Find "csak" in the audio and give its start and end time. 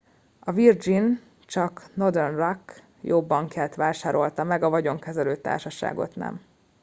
1.45-1.91